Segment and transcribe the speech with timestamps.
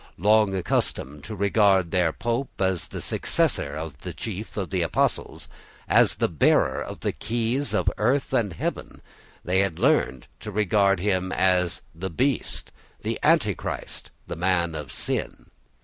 [0.17, 5.47] Long accustomed to regard the Pope as the successor of the chief of the apostles,
[5.87, 9.03] as the bearer of the keys of earth and heaven,
[9.45, 15.51] they had learned to regard him as the Beast, the Antichrist, the Man of Sin.